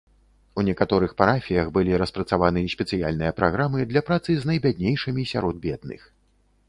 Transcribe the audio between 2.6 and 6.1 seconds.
спецыяльныя праграмы для працы з найбяднейшымі сярод бедных.